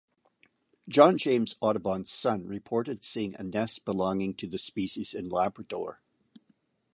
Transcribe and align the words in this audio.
John 0.89 1.15
James 1.19 1.53
Audubon's 1.61 2.11
son 2.11 2.47
reported 2.47 3.05
seeing 3.05 3.35
a 3.35 3.43
nest 3.43 3.85
belonging 3.85 4.33
to 4.37 4.47
the 4.47 4.57
species 4.57 5.13
in 5.13 5.29
Labrador. 5.29 6.01